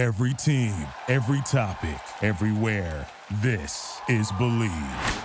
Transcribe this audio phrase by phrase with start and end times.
[0.00, 0.72] Every team,
[1.08, 3.06] every topic, everywhere.
[3.42, 5.22] This is Bleav.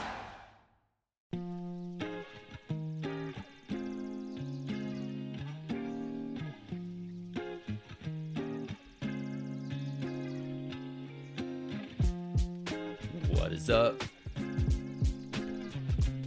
[13.29, 14.03] What is up?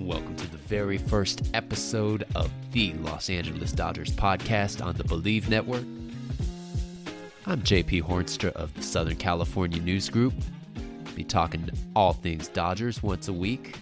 [0.00, 5.50] Welcome to the very first episode of the Los Angeles Dodgers podcast on the Bleav
[5.50, 5.84] Network.
[7.48, 10.34] I'm JP Hoornstra of the Southern California News Group.
[11.14, 13.78] Be talking all things Dodgers once a week.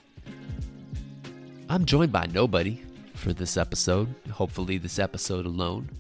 [1.69, 2.81] I'm joined by nobody
[3.15, 5.91] for this episode, hopefully, this episode alone.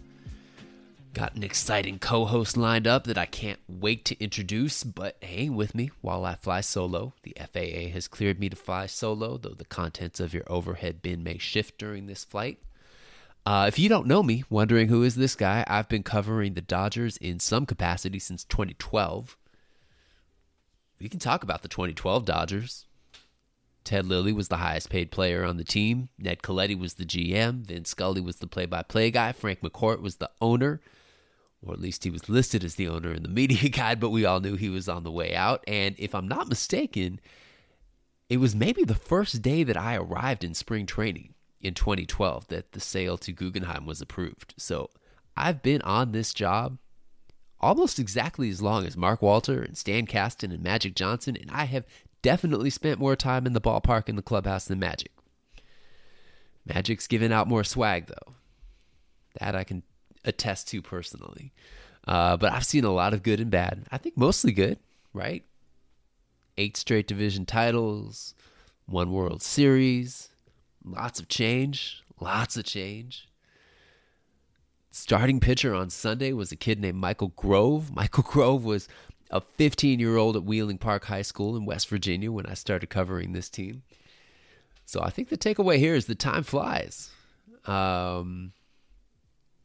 [1.13, 5.57] Got an exciting co host lined up that I can't wait to introduce, but hang
[5.57, 7.15] with me while I fly solo.
[7.25, 11.25] The FAA has cleared me to fly solo, though the contents of your overhead bin
[11.25, 12.61] may shift during this flight.
[13.47, 16.61] Uh, if you don't know me, wondering who is this guy, I've been covering the
[16.61, 19.37] Dodgers in some capacity since 2012.
[20.99, 22.87] We can talk about the 2012 Dodgers.
[23.85, 26.09] Ted Lilly was the highest paid player on the team.
[26.19, 27.65] Ned Colletti was the GM.
[27.65, 29.31] Vin Scully was the play by play guy.
[29.31, 30.81] Frank McCourt was the owner
[31.67, 34.25] or at least he was listed as the owner in the media guide, but we
[34.25, 35.65] all knew he was on the way out.
[35.67, 37.21] And if I'm not mistaken,
[38.29, 41.35] it was maybe the first day that I arrived in spring training
[41.67, 44.55] in 2012 that the sale to Guggenheim was approved.
[44.57, 44.91] So
[45.37, 46.79] I've been on this job
[47.61, 51.65] almost exactly as long as Mark Walter and Stan Kasten and Magic Johnson, and I
[51.65, 51.85] have
[52.23, 55.11] definitely spent more time in the ballpark and the clubhouse than Magic.
[56.65, 58.35] Magic's given out more swag, though.
[59.41, 59.83] That I can
[60.25, 61.53] attest to personally.
[62.07, 63.87] Uh, but I've seen a lot of good and bad.
[63.91, 64.79] I think mostly good,
[65.13, 65.45] right?
[66.57, 68.35] Eight straight division titles,
[68.87, 70.31] one World Series,
[70.87, 73.29] lots of change, lots of change.
[74.91, 77.91] Starting pitcher on Sunday was a kid named Michael Grove.
[77.95, 78.89] Michael Grove was
[79.31, 82.89] a 15 year old at Wheeling Park High School in West Virginia when I started
[82.89, 83.83] covering this team.
[84.87, 87.11] So I think the takeaway here is the time flies.
[87.65, 88.53] Um,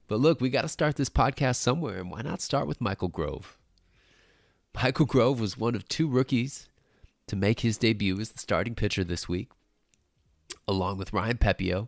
[0.08, 3.08] but look, we got to start this podcast somewhere, and why not start with Michael
[3.08, 3.58] Grove?
[4.74, 6.68] Michael Grove was one of two rookies
[7.28, 9.52] to make his debut as the starting pitcher this week,
[10.68, 11.88] along with Ryan Pepiot.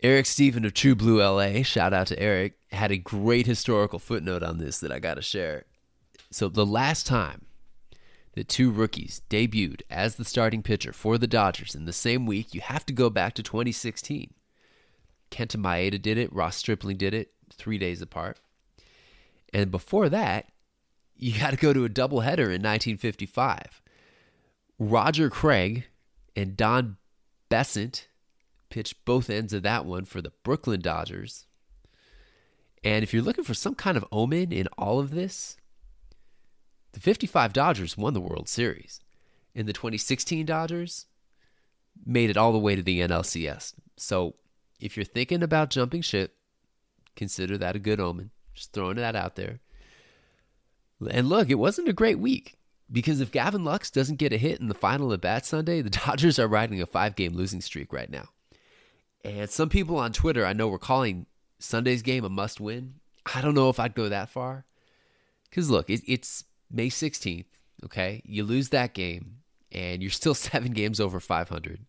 [0.00, 4.44] Eric Stephen of True Blue LA, shout out to Eric, had a great historical footnote
[4.44, 5.64] on this that I got to share.
[6.30, 7.46] So, the last time
[8.34, 12.54] the two rookies debuted as the starting pitcher for the Dodgers in the same week,
[12.54, 14.32] you have to go back to 2016.
[15.32, 16.32] Kenta Maeda did it.
[16.32, 18.38] Ross Stripling did it three days apart.
[19.52, 20.46] And before that,
[21.16, 23.82] you got to go to a doubleheader in 1955.
[24.78, 25.88] Roger Craig
[26.38, 26.98] and Don
[27.48, 28.06] Bessent
[28.70, 31.46] pitched both ends of that one for the Brooklyn Dodgers.
[32.84, 35.56] And if you're looking for some kind of omen in all of this,
[36.92, 39.00] the 55 Dodgers won the World Series.
[39.52, 41.06] And the 2016 Dodgers
[42.06, 43.74] made it all the way to the NLCS.
[43.96, 44.36] So
[44.78, 46.36] if you're thinking about jumping ship,
[47.16, 48.30] consider that a good omen.
[48.54, 49.58] Just throwing that out there.
[51.10, 52.57] And look, it wasn't a great week
[52.90, 55.90] because if Gavin Lux doesn't get a hit in the final at bat Sunday, the
[56.06, 58.28] Dodgers are riding a five game losing streak right now.
[59.24, 61.26] And some people on Twitter I know were calling
[61.58, 62.94] Sunday's game a must win.
[63.34, 64.64] I don't know if I'd go that far.
[65.50, 67.46] Because look, it, it's May 16th,
[67.84, 68.22] okay?
[68.24, 69.38] You lose that game
[69.72, 71.80] and you're still seven games over 500.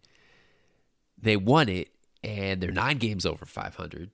[1.21, 1.89] They won it
[2.23, 4.11] and they're nine games over 500.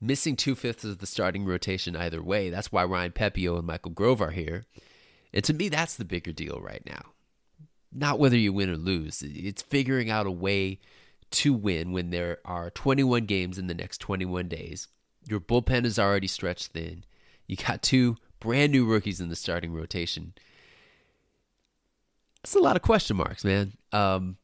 [0.00, 2.50] Missing two fifths of the starting rotation either way.
[2.50, 4.66] That's why Ryan Pepiot and Michael Grove are here.
[5.32, 7.12] And to me, that's the bigger deal right now.
[7.92, 10.80] Not whether you win or lose, it's figuring out a way
[11.30, 14.88] to win when there are 21 games in the next 21 days.
[15.26, 17.04] Your bullpen is already stretched thin.
[17.46, 20.34] You got two brand new rookies in the starting rotation.
[22.42, 23.74] That's a lot of question marks, man.
[23.92, 24.36] Um,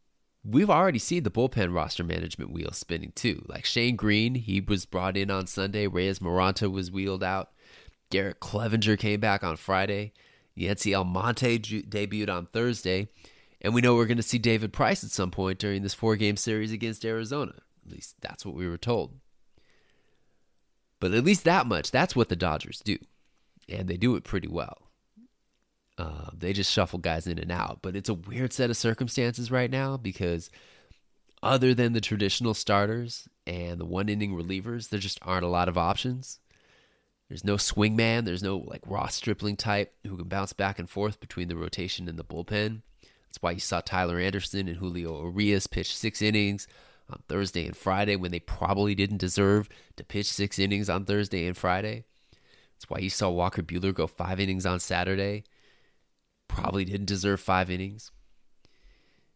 [0.45, 3.45] we've already seen the bullpen roster management wheel spinning too.
[3.49, 5.87] Like Shane Greene, he was brought in on Sunday.
[5.87, 7.51] Reyes Moronta was wheeled out.
[8.11, 10.13] Garrett Cleavinger came back on Friday.
[10.59, 13.09] Yency Almonte debuted on Thursday.
[13.61, 16.17] And we know we're going to see David Price at some point during this four
[16.17, 17.55] game series against Arizona.
[17.87, 19.15] At least that's what we were told.
[21.01, 22.99] But at least that much, that's what the Dodgers do.
[23.69, 24.89] And they do it pretty well.
[25.97, 27.81] Uh, they just shuffle guys in and out.
[27.83, 30.51] But it's a weird set of circumstances right now because
[31.43, 35.69] other than the traditional starters and the one inning relievers, there just aren't a lot
[35.69, 36.39] of options.
[37.29, 38.25] There's no swing man.
[38.25, 42.09] There's no like Ross Stripling type who can bounce back and forth between the rotation
[42.09, 42.83] and the bullpen.
[43.03, 46.67] That's why you saw Tyler Anderson and Julio Urias pitch six innings
[47.11, 51.47] on Thursday and Friday when they probably didn't deserve to pitch six innings on Thursday
[51.47, 52.05] and Friday.
[52.33, 55.45] That's why you saw Walker Buehler go five innings on Saturday.
[56.49, 58.11] Probably didn't deserve five innings.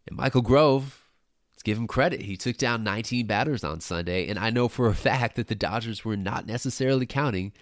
[0.07, 1.05] And Michael Grove,
[1.53, 2.23] let's give him credit.
[2.23, 5.55] He took down 19 batters on Sunday, and I know for a fact that the
[5.55, 7.53] Dodgers were not necessarily counting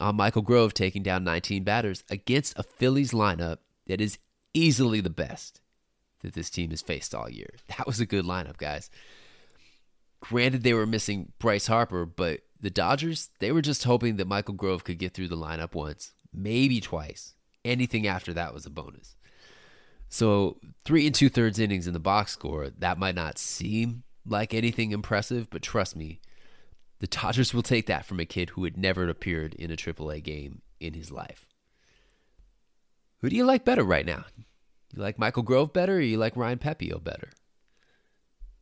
[0.00, 4.18] on Michael Grove taking down 19 batters against a Phillies lineup that is
[4.54, 5.60] easily the best
[6.22, 7.50] that this team has faced all year.
[7.76, 8.90] That was a good lineup, guys.
[10.20, 14.54] Granted, they were missing Bryce Harper, but the Dodgers, they were just hoping that Michael
[14.54, 17.34] Grove could get through the lineup once, maybe twice.
[17.64, 19.16] Anything after that was a bonus.
[20.08, 24.54] So, three and two thirds innings in the box score, that might not seem like
[24.54, 26.20] anything impressive, but trust me,
[27.02, 30.22] the Dodgers will take that from a kid who had never appeared in a AAA
[30.22, 31.48] game in his life.
[33.20, 34.24] Who do you like better right now?
[34.94, 37.30] You like Michael Grove better or you like Ryan Pepiot better?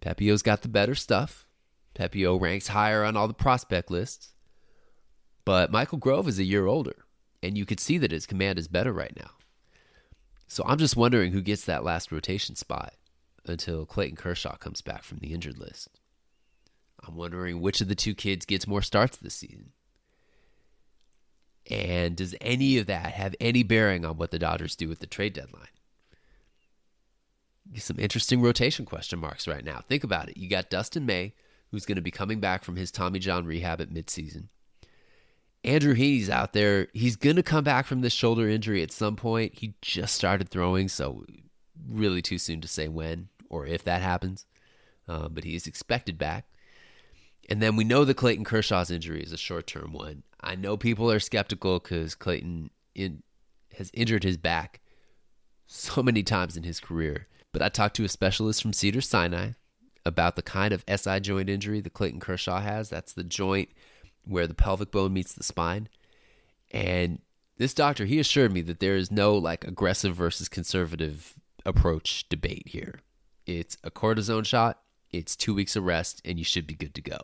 [0.01, 1.47] Pepiot's got the better stuff.
[1.95, 4.33] Pepiot ranks higher on all the prospect lists.
[5.45, 7.05] But Michael Grove is a year older,
[7.43, 9.33] and you could see that his command is better right now.
[10.47, 12.95] So I'm just wondering who gets that last rotation spot
[13.45, 16.00] until Clayton Kershaw comes back from the injured list.
[17.07, 19.73] I'm wondering which of the two kids gets more starts this season.
[21.71, 25.07] And does any of that have any bearing on what the Dodgers do with the
[25.07, 25.69] trade deadline?
[27.77, 29.81] Some interesting rotation question marks right now.
[29.87, 30.37] Think about it.
[30.37, 31.35] You got Dustin May,
[31.71, 34.49] who's going to be coming back from his Tommy John rehab at midseason.
[35.63, 36.89] Andrew Heaney's out there.
[36.93, 39.55] He's going to come back from this shoulder injury at some point.
[39.57, 41.25] He just started throwing, so
[41.89, 44.47] really too soon to say when or if that happens.
[45.07, 46.47] Uh, but he is expected back.
[47.51, 50.23] And then we know the Clayton Kershaw's injury is a short term one.
[50.41, 53.25] I know people are skeptical because Clayton in,
[53.77, 54.81] has injured his back
[55.67, 57.27] so many times in his career.
[57.53, 59.51] But I talked to a specialist from Cedar Sinai
[60.07, 62.89] about the kind of SI joint injury that Clayton Kershaw has.
[62.89, 63.71] That's the joint
[64.25, 65.89] where the pelvic bone meets the spine.
[66.71, 67.19] And
[67.59, 71.35] this doctor, he assured me that there is no like aggressive versus conservative
[71.67, 73.01] approach debate here.
[73.45, 74.81] It's a cortisone shot,
[75.11, 77.19] it's two weeks of rest, and you should be good to go.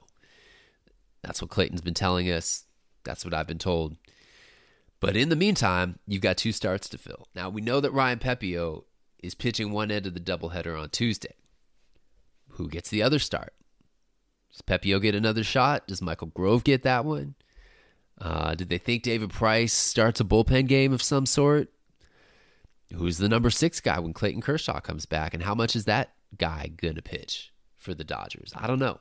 [1.27, 2.65] That's what Clayton's been telling us.
[3.03, 3.97] That's what I've been told.
[5.01, 7.27] But in the meantime, you've got two starts to fill.
[7.35, 8.85] Now, we know that Ryan Pepiot
[9.23, 11.35] is pitching one end of the doubleheader on Tuesday.
[12.51, 13.55] Who gets the other start?
[14.53, 15.89] Does Pepiot get another shot?
[15.89, 17.35] Does Michael Grove get that one?
[18.19, 21.71] Uh, did they think David Price starts a bullpen game of some sort?
[22.95, 25.35] Who's the number six guy when Clayton Kershaw comes back?
[25.35, 28.53] And how much is that guy going to pitch for the Dodgers?
[28.57, 29.01] I don't know.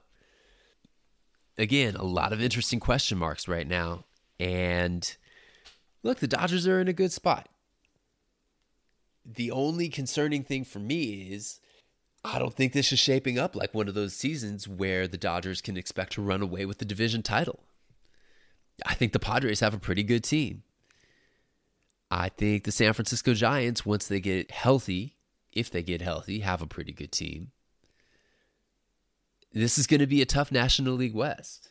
[1.58, 4.06] Again, a lot of interesting question marks right now.
[4.40, 5.16] And
[6.04, 7.48] look, the Dodgers are in a good spot.
[9.26, 11.60] The only concerning thing for me is
[12.24, 15.62] I don't think this is shaping up like one of those seasons where the Dodgers
[15.62, 17.64] can expect to run away with the division title.
[18.86, 20.64] I think the Padres have a pretty good team.
[22.12, 25.16] I think the San Francisco Giants, once they get healthy,
[25.54, 27.52] if they get healthy, have a pretty good team.
[29.56, 31.70] This is going to be a tough National League West.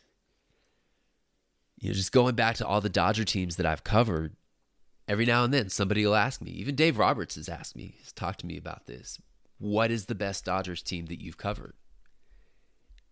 [1.78, 4.34] You know, just going back to all the Dodger teams that I've covered,
[5.06, 8.10] every now and then somebody will ask me, even Dave Roberts has asked me, has
[8.10, 9.20] talked to me about this
[9.58, 11.75] what is the best Dodgers team that you've covered?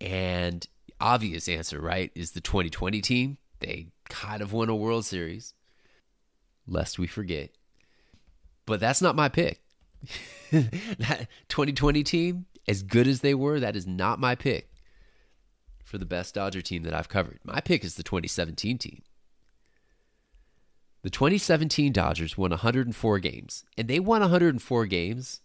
[0.01, 0.67] And
[1.01, 3.37] obvious answer, right, is the 2020 team.
[3.61, 5.53] They kind of won a World Series,
[6.67, 7.51] lest we forget.
[8.67, 9.61] But that's not my pick.
[10.51, 14.71] that 2020 team, as good as they were, that is not my pick
[15.85, 17.41] for the best Dodger team that I've covered.
[17.45, 19.03] My pick is the 2017 team.
[21.03, 25.41] The 2017 Dodgers won 104 games, and they won 104 games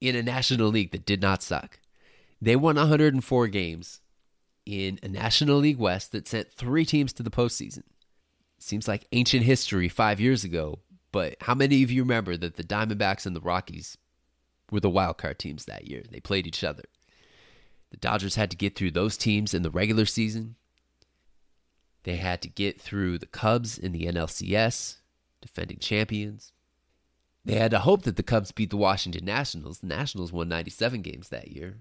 [0.00, 1.80] in a National League that did not suck.
[2.40, 4.00] They won 104 games
[4.64, 7.82] in a National League West that sent three teams to the postseason.
[8.58, 10.80] Seems like ancient history five years ago,
[11.12, 13.98] but how many of you remember that the Diamondbacks and the Rockies
[14.70, 16.02] were the wild card teams that year?
[16.10, 16.84] They played each other.
[17.90, 20.56] The Dodgers had to get through those teams in the regular season.
[22.02, 24.98] They had to get through the Cubs in the NLCS,
[25.40, 26.52] defending champions.
[27.44, 29.78] They had to hope that the Cubs beat the Washington Nationals.
[29.78, 31.78] The Nationals won 97 games that year.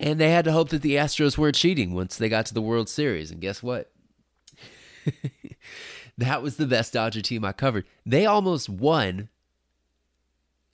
[0.00, 2.60] And they had to hope that the Astros weren't cheating once they got to the
[2.60, 3.30] World Series.
[3.30, 3.92] And guess what?
[6.18, 7.84] that was the best Dodger team I covered.
[8.04, 9.28] They almost won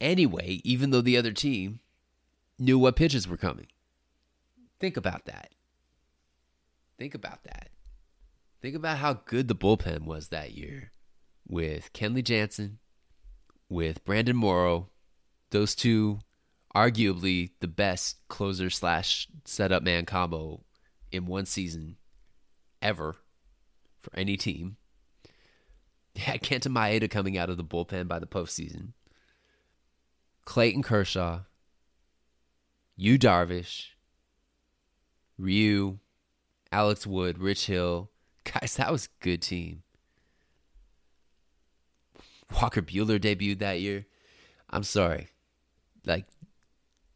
[0.00, 1.80] anyway, even though the other team
[2.58, 3.66] knew what pitches were coming.
[4.80, 5.50] Think about that.
[6.98, 7.70] Think about that.
[8.60, 10.90] Think about how good the bullpen was that year
[11.46, 12.78] with Kenley Jansen,
[13.68, 14.88] with Brandon Morrow,
[15.50, 16.20] those two
[16.74, 20.62] arguably the best closer slash setup man combo
[21.10, 21.96] in one season
[22.82, 23.16] ever
[24.02, 24.76] for any team.
[26.16, 28.92] had Kenta Maeda coming out of the bullpen by the postseason.
[30.48, 31.40] Clayton Kershaw,
[32.96, 33.88] Yu Darvish,
[35.36, 35.98] Ryu,
[36.72, 38.10] Alex Wood, Rich Hill.
[38.44, 39.82] Guys, that was a good team.
[42.50, 44.06] Walker Buehler debuted that year.
[44.70, 45.28] I'm sorry.
[46.06, 46.24] Like,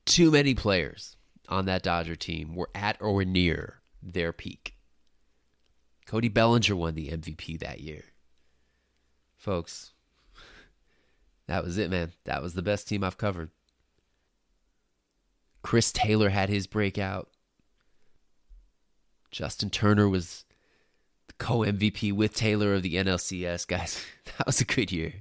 [0.04, 1.16] too many players
[1.48, 4.76] on that Dodger team were at or near their peak.
[6.04, 8.04] Cody Bellinger won the MVP that year.
[9.38, 9.91] Folks,
[11.52, 12.14] that was it, man.
[12.24, 13.50] That was the best team I've covered.
[15.60, 17.28] Chris Taylor had his breakout.
[19.30, 20.46] Justin Turner was
[21.26, 23.66] the co MVP with Taylor of the NLCS.
[23.68, 24.02] Guys,
[24.38, 25.12] that was a good year.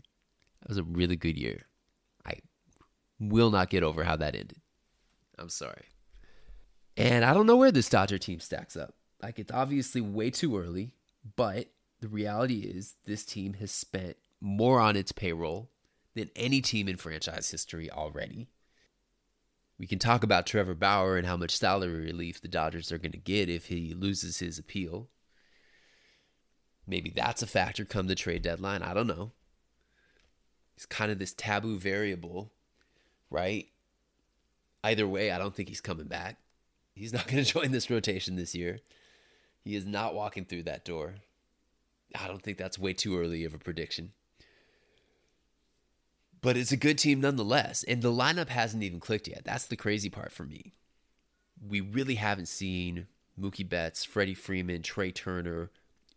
[0.62, 1.66] That was a really good year.
[2.26, 2.36] I
[3.20, 4.62] will not get over how that ended.
[5.38, 5.84] I'm sorry.
[6.96, 8.94] And I don't know where this Dodger team stacks up.
[9.22, 10.94] Like, it's obviously way too early,
[11.36, 11.68] but
[12.00, 15.68] the reality is this team has spent more on its payroll
[16.15, 18.48] than any team in franchise history already.
[19.80, 23.13] We can talk about Trevor Bauer and how much salary relief the Dodgers are going
[23.13, 25.10] to get if he loses his appeal.
[26.86, 28.84] Maybe that's a factor come the trade deadline.
[28.84, 29.32] I don't know.
[30.75, 32.51] It's kind of this taboo variable,
[33.30, 33.68] right?
[34.84, 36.38] Either way, I don't think he's coming back.
[36.94, 38.80] He's not going to join this rotation this year.
[39.63, 41.15] He is not walking through that door.
[42.20, 44.12] I don't think that's way too early of a prediction.
[46.42, 47.84] But it's a good team nonetheless.
[47.84, 49.44] And the lineup hasn't even clicked yet.
[49.46, 50.74] That's the crazy part for me.
[51.66, 53.08] We really haven't seen
[53.40, 55.70] Mookie Betts, Freddie Freeman, Trea Turner,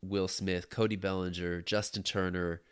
[0.02, 2.62] Will Smith, Cody Bellinger, Justin Turner.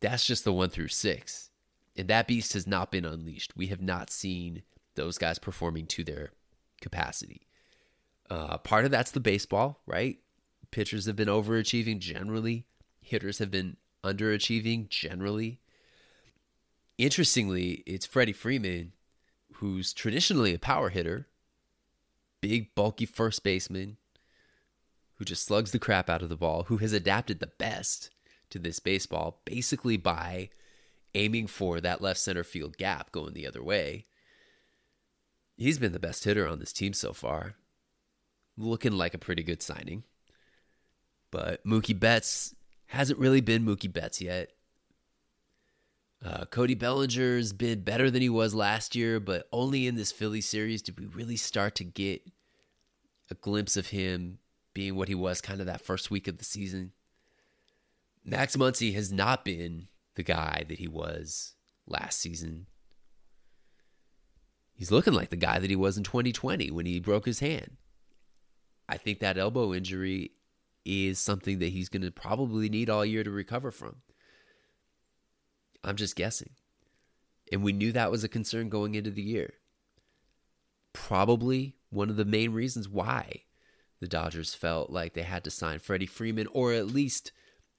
[0.00, 1.50] That's just the one through six.
[1.96, 3.52] And that beast has not been unleashed.
[3.56, 4.62] We have not seen
[4.94, 6.30] those guys performing to their
[6.80, 7.46] capacity.
[8.30, 10.18] Uh, part of that's the baseball, right?
[10.70, 12.66] Pitchers have been overachieving generally,
[13.00, 15.60] hitters have been underachieving generally.
[17.02, 18.92] Interestingly, it's Freddie Freeman,
[19.54, 21.26] who's traditionally a power hitter,
[22.40, 23.96] big, bulky first baseman,
[25.16, 28.10] who just slugs the crap out of the ball, who has adapted the best
[28.50, 30.50] to this baseball basically by
[31.16, 34.06] aiming for that left center field gap going the other way.
[35.56, 37.56] He's been the best hitter on this team so far.
[38.56, 40.04] Looking like a pretty good signing.
[41.32, 42.54] But Mookie Betts
[42.86, 44.52] hasn't really been Mookie Betts yet.
[46.24, 50.40] Uh, Cody Bellinger's been better than he was last year, but only in this Philly
[50.40, 52.22] series did we really start to get
[53.30, 54.38] a glimpse of him
[54.72, 56.92] being what he was kind of that first week of the season.
[58.24, 61.54] Max Muncy has not been the guy that he was
[61.86, 62.66] last season.
[64.74, 67.76] He's looking like the guy that he was in 2020 when he broke his hand.
[68.88, 70.32] I think that elbow injury
[70.84, 73.96] is something that he's going to probably need all year to recover from.
[75.84, 76.50] I'm just guessing.
[77.50, 79.54] And we knew that was a concern going into the year.
[80.92, 83.42] Probably one of the main reasons why
[84.00, 87.32] the Dodgers felt like they had to sign Freddie Freeman or at least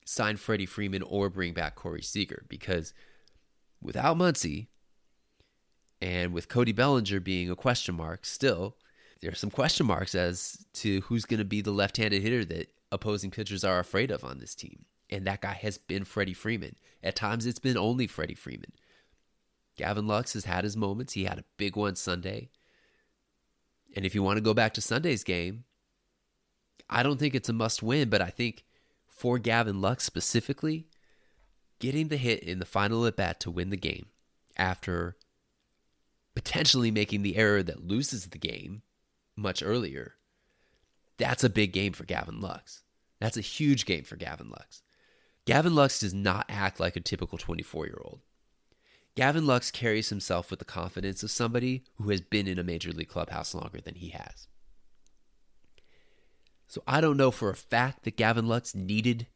[0.05, 2.93] sign Freddie Freeman or bring back Corey Seager because
[3.81, 4.67] without Muncy
[6.01, 8.77] and with Cody Bellinger being a question mark still,
[9.21, 12.73] there are some question marks as to who's going to be the left-handed hitter that
[12.91, 14.85] opposing pitchers are afraid of on this team.
[15.09, 16.75] And that guy has been Freddie Freeman.
[17.03, 18.71] At times, it's been only Freddie Freeman.
[19.75, 21.13] Gavin Lux has had his moments.
[21.13, 22.49] He had a big one Sunday.
[23.95, 25.65] And if you want to go back to Sunday's game,
[26.89, 28.63] I don't think it's a must win, but I think
[29.07, 30.87] for Gavin Lux specifically,
[31.79, 34.07] getting the hit in the final at bat to win the game
[34.57, 35.17] after
[36.35, 38.81] potentially making the error that loses the game
[39.35, 40.15] much earlier,
[41.17, 42.83] that's a big game for Gavin Lux.
[43.19, 44.81] That's a huge game for Gavin Lux.
[45.45, 48.21] Gavin Lux does not act like a typical 24 year old.
[49.15, 52.91] Gavin Lux carries himself with the confidence of somebody who has been in a major
[52.91, 54.47] league clubhouse longer than he has.
[56.67, 59.27] So I don't know for a fact that Gavin Lux needed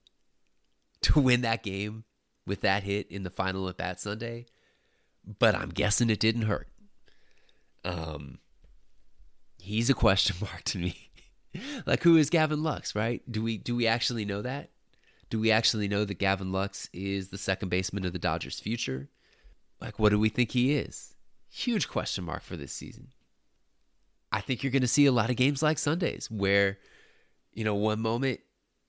[1.01, 2.05] to win that game
[2.47, 4.47] with that hit in the final at bat Sunday,
[5.37, 6.69] but I'm guessing it didn't hurt.
[7.85, 8.39] Um,
[9.59, 11.11] he's a question mark to me.
[11.85, 13.21] like who is Gavin Lux, right?
[13.29, 14.71] Do we do we actually know that?
[15.29, 19.09] Do we actually know that Gavin Lux is the second baseman of the Dodgers' future?
[19.81, 21.13] Like, what do we think he is?
[21.49, 23.09] Huge question mark for this season.
[24.31, 26.77] I think you're going to see a lot of games like Sundays where,
[27.53, 28.39] you know, one moment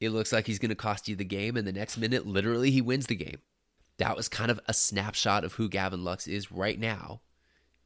[0.00, 2.70] it looks like he's going to cost you the game, and the next minute, literally,
[2.70, 3.38] he wins the game.
[3.98, 7.20] That was kind of a snapshot of who Gavin Lux is right now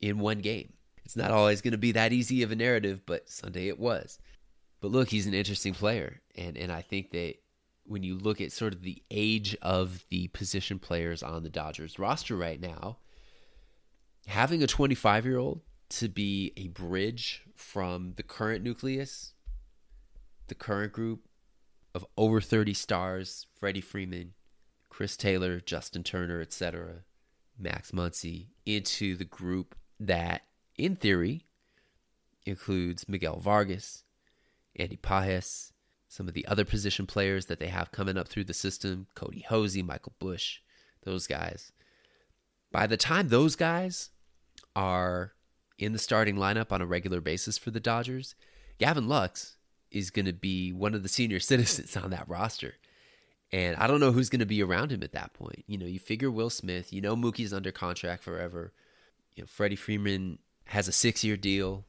[0.00, 0.74] in one game.
[1.04, 4.18] It's not always going to be that easy of a narrative, but Sunday it was.
[4.80, 7.36] But look, he's an interesting player, and and I think that
[7.84, 11.98] when you look at sort of the age of the position players on the Dodgers
[11.98, 12.98] roster right now,
[14.26, 15.60] having a 25 year old
[15.90, 19.34] to be a bridge from the current nucleus,
[20.46, 21.28] the current group
[21.94, 24.32] of over 30 stars, Freddie Freeman,
[24.88, 27.04] Chris Taylor, Justin Turner, etc.,
[27.58, 30.42] Max Muncy, into the group that,
[30.76, 31.46] in theory,
[32.46, 34.04] includes Miguel Vargas,
[34.76, 35.71] Andy Pages,
[36.12, 39.46] some of the other position players that they have coming up through the system, Kody
[39.46, 40.58] Hoese, Michael Busch,
[41.04, 41.72] those guys.
[42.70, 44.10] By the time those guys
[44.76, 45.32] are
[45.78, 48.34] in the starting lineup on a regular basis for the Dodgers,
[48.76, 49.56] Gavin Lux
[49.90, 52.74] is going to be one of the senior citizens on that roster.
[53.50, 55.64] And I don't know who's going to be around him at that point.
[55.66, 58.74] You know, you figure Will Smith, you know Mookie's under contract forever.
[59.34, 61.86] You know, Freddie Freeman has a six year deal.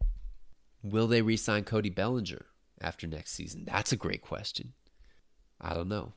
[0.81, 2.45] Will they re sign Cody Bellinger
[2.83, 3.65] after next season?
[3.65, 4.73] That's a great question.
[5.59, 6.13] I don't know.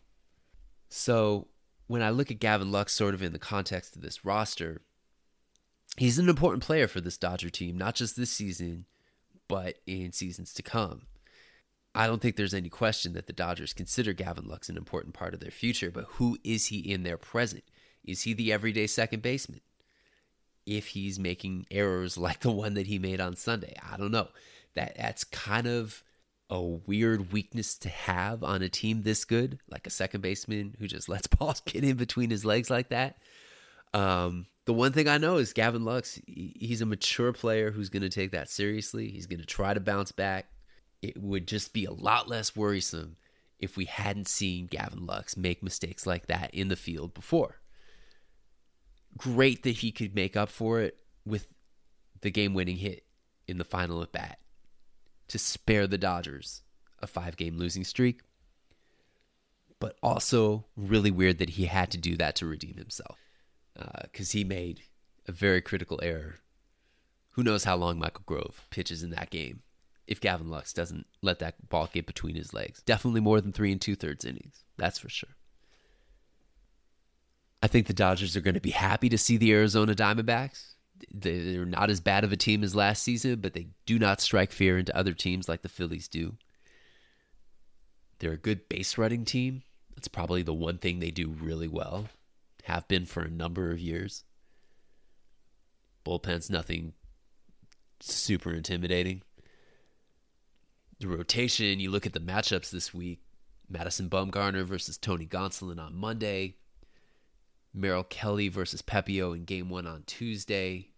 [0.89, 1.49] So
[1.87, 4.83] when I look at Gavin Lux sort of in the context of this roster,
[5.97, 8.87] he's an important player for this Dodger team, not just this season,
[9.49, 11.03] but in seasons to come.
[11.95, 15.33] I don't think there's any question that the Dodgers consider Gavin Lux an important part
[15.33, 17.65] of their future, but who is he in their present?
[18.05, 19.61] Is he the everyday second baseman?
[20.67, 24.29] If he's making errors like the one that he made on Sunday, I don't know.
[24.75, 26.03] That that's kind of
[26.49, 30.87] a weird weakness to have on a team this good, like a second baseman who
[30.87, 33.19] just lets balls get in between his legs like that.
[33.95, 36.21] Um, the one thing I know is Gavin Lux.
[36.27, 39.09] He's a mature player who's going to take that seriously.
[39.09, 40.47] He's going to try to bounce back.
[41.03, 43.17] It would just be a lot less worrisome
[43.59, 47.61] if we hadn't seen Gavin Lux make mistakes like that in the field before.
[49.17, 51.47] Great that he could make up for it with
[52.21, 53.05] the game winning hit
[53.47, 54.39] in the final at bat
[55.29, 56.63] to spare the Dodgers
[57.01, 58.21] a five game losing streak.
[59.79, 63.19] But also really weird that he had to do that to redeem himself
[64.03, 64.83] because uh, he made
[65.29, 66.37] a very critical error.
[67.33, 69.63] Who knows how long Michael Grove pitches in that game
[70.07, 72.83] if Gavin Lux doesn't let that ball get between his legs.
[72.83, 74.65] Definitely more than three and two thirds innings.
[74.79, 75.37] That's for sure.
[77.63, 80.76] I think the Dodgers are going to be happy to see the Arizona Diamondbacks.
[81.13, 84.53] They're not as bad of a team as last season, but they do not strike
[84.53, 86.37] fear into other teams like the Phillies do.
[88.19, 89.63] They're a good base running team.
[89.95, 92.09] That's probably the one thing they do really well
[92.65, 94.25] have been for a number of years.
[96.05, 96.93] Bullpen's nothing
[98.01, 99.23] super intimidating.
[101.01, 103.21] The rotation, you look at the matchups this week
[103.69, 106.57] Madison Bumgarner versus Tony Gonsolin on Monday,
[107.77, 110.89] Merrill Kelly versus Pepiot in game one on Tuesday,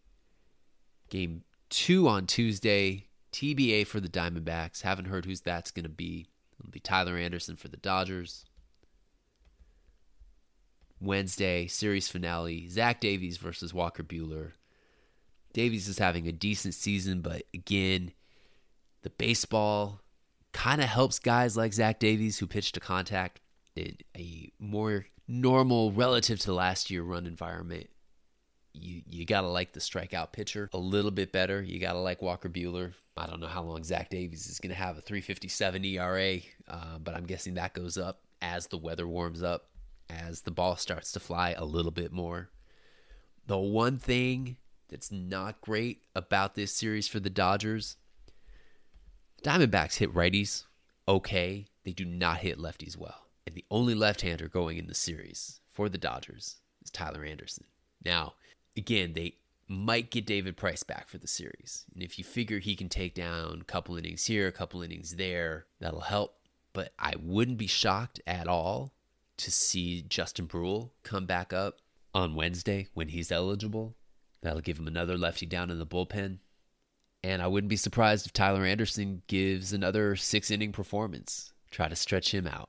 [1.10, 4.82] game two on Tuesday, TBA for the Diamondbacks.
[4.82, 6.28] Haven't heard who's that's going to be.
[6.58, 8.44] It'll be Tyler Anderson for the Dodgers.
[11.00, 14.52] Wednesday, series finale, Zach Davies versus Walker Buehler.
[15.52, 18.12] Davies is having a decent season, but again,
[19.02, 20.00] the baseball
[20.52, 23.40] kind of helps guys like Zach Davies who pitch to contact
[23.78, 27.88] in a more normal relative to last year run environment.
[28.74, 31.62] You you gotta like the strikeout pitcher a little bit better.
[31.62, 32.94] You gotta like Walker Buehler.
[33.16, 36.38] I don't know how long Zach Davies is gonna have a 357 ERA,
[36.68, 39.68] uh, but I'm guessing that goes up as the weather warms up
[40.08, 42.50] as the ball starts to fly a little bit more.
[43.46, 44.56] The one thing
[44.88, 47.96] that's not great about this series for the Dodgers
[49.42, 50.64] Diamondbacks hit righties
[51.08, 51.66] okay.
[51.84, 53.27] They do not hit lefties well.
[53.48, 57.64] And the only left hander going in the series for the Dodgers is Tyler Anderson.
[58.04, 58.34] Now,
[58.76, 61.86] again, they might get David Price back for the series.
[61.94, 65.16] And if you figure he can take down a couple innings here, a couple innings
[65.16, 66.34] there, that'll help.
[66.74, 68.92] But I wouldn't be shocked at all
[69.38, 71.78] to see Justin Bruihl come back up
[72.12, 73.96] on Wednesday when he's eligible.
[74.42, 76.40] That'll give him another lefty down in the bullpen.
[77.24, 81.96] And I wouldn't be surprised if Tyler Anderson gives another six inning performance, try to
[81.96, 82.68] stretch him out.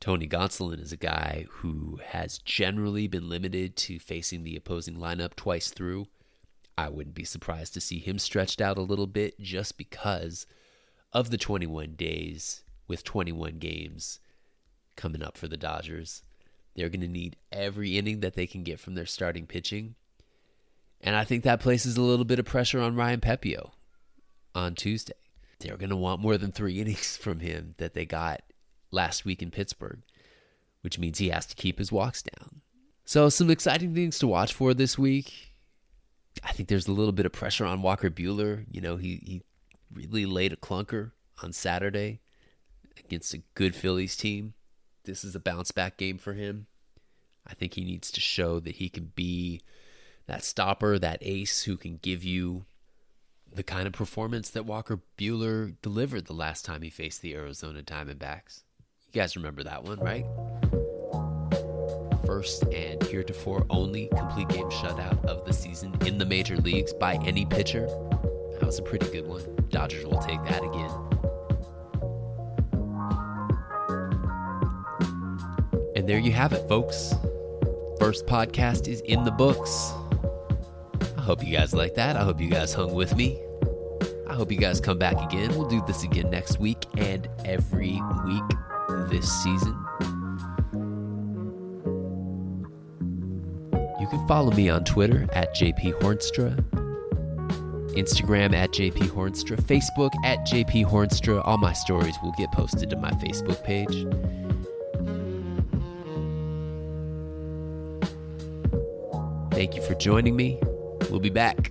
[0.00, 5.36] Tony Gonsolin is a guy who has generally been limited to facing the opposing lineup
[5.36, 6.06] twice through.
[6.78, 10.46] I wouldn't be surprised to see him stretched out a little bit just because
[11.12, 14.20] of the 21 days with 21 games
[14.96, 16.22] coming up for the Dodgers.
[16.74, 19.96] They're going to need every inning that they can get from their starting pitching.
[21.02, 23.70] And I think that places a little bit of pressure on Ryan Pepiot
[24.54, 25.12] on Tuesday.
[25.58, 28.40] They're going to want more than three innings from him that they got
[28.90, 30.00] last week in Pittsburgh,
[30.82, 32.60] which means he has to keep his walks down.
[33.04, 35.52] So, some exciting things to watch for this week.
[36.44, 38.64] I think there's a little bit of pressure on Walker Buehler.
[38.70, 39.42] You know, he, he
[39.92, 41.10] really laid a clunker
[41.42, 42.20] on Saturday
[42.98, 44.54] against a good Phillies team
[45.04, 46.66] this is a bounce back game for him.
[47.46, 49.62] I think he needs to show that he can be
[50.26, 52.64] that stopper, that ace who can give you
[53.52, 57.82] the kind of performance that Walker Buehler delivered the last time he faced the Arizona
[57.82, 58.62] Diamondbacks.
[59.12, 60.24] You guys remember that one, right?
[62.24, 67.16] First and heretofore only complete game shutout of the season in the major leagues by
[67.24, 67.88] any pitcher.
[68.60, 69.42] That was a pretty good one.
[69.68, 70.90] Dodgers will take that again.
[75.96, 77.12] And there you have it, folks.
[77.98, 79.92] First podcast is in the books.
[81.18, 82.14] I hope you guys like that.
[82.16, 83.42] I hope you guys hung with me.
[84.28, 85.50] I hope you guys come back again.
[85.50, 88.49] We'll do this again next week and every week
[89.10, 89.76] this season.
[94.00, 96.56] You can follow me on Twitter at JP Hoornstra,
[97.94, 101.42] Instagram at JP Hoornstra, Facebook at JP Hoornstra.
[101.44, 104.06] All my stories will get posted to my Facebook page.
[109.52, 110.58] Thank you for joining me.
[111.10, 111.70] We'll be back.